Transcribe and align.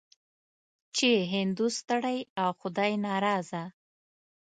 چې 0.95 1.09
هندو 1.33 1.67
ستړی 1.77 2.19
او 2.41 2.49
خدای 2.59 2.91
ناراضه. 3.07 3.63